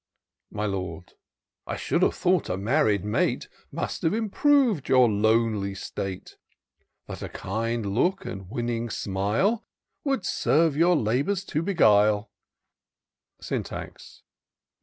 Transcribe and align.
My 0.49 0.65
Lord. 0.65 1.05
'^ 1.09 1.13
I 1.67 1.77
should 1.77 2.01
have 2.01 2.15
thought 2.15 2.49
a 2.49 2.57
married 2.57 3.05
mate 3.05 3.47
Must 3.71 4.01
have 4.01 4.13
iiriprov'd 4.13 4.89
your 4.89 5.07
lonely 5.07 5.75
state! 5.75 6.37
That 7.05 7.21
a 7.21 7.29
kind 7.29 7.85
look 7.85 8.25
and 8.25 8.49
winning 8.49 8.89
smile 8.89 9.63
Would 10.03 10.25
serve 10.25 10.75
your 10.75 10.95
labours 10.95 11.43
to 11.43 11.61
beguile." 11.61 12.31
Syntax. 13.41 14.23